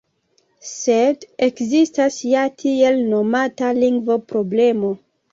[0.67, 4.91] Sed ekzistas ja la tiel nomata “lingvo-problemo”.